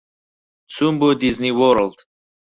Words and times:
چوون 0.71 0.95
بۆ 0.99 1.07
دیزنی 1.19 1.51
وۆرڵد. 1.59 1.97